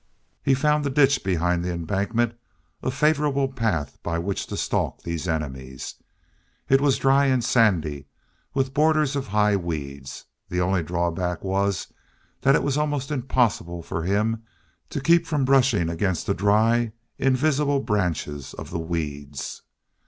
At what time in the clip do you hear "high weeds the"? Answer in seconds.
9.27-10.59